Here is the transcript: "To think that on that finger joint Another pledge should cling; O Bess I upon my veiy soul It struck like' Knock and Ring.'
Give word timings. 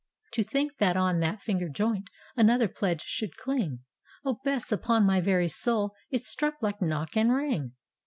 "To 0.33 0.41
think 0.41 0.77
that 0.79 0.97
on 0.97 1.19
that 1.19 1.41
finger 1.43 1.69
joint 1.69 2.09
Another 2.35 2.67
pledge 2.67 3.03
should 3.03 3.37
cling; 3.37 3.81
O 4.25 4.39
Bess 4.43 4.73
I 4.73 4.77
upon 4.77 5.05
my 5.05 5.21
veiy 5.21 5.51
soul 5.51 5.93
It 6.09 6.25
struck 6.25 6.55
like' 6.59 6.81
Knock 6.81 7.15
and 7.15 7.31
Ring.' 7.31 7.73